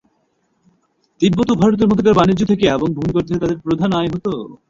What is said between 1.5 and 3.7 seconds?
ও ভারতের মধ্যকার বাণিজ্য থেকে এবং ভূমি কর থেকে তাদের